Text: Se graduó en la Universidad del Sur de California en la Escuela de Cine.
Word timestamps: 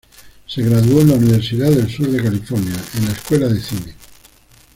Se 0.47 0.63
graduó 0.63 1.01
en 1.01 1.09
la 1.09 1.13
Universidad 1.13 1.69
del 1.69 1.87
Sur 1.87 2.09
de 2.09 2.23
California 2.23 2.73
en 2.95 3.05
la 3.05 3.11
Escuela 3.11 3.47
de 3.49 3.59
Cine. 3.61 3.93